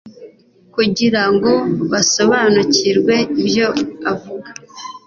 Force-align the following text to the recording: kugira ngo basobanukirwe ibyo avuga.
kugira 0.75 1.23
ngo 1.33 1.51
basobanukirwe 1.91 3.15
ibyo 3.41 3.67
avuga. 4.11 4.49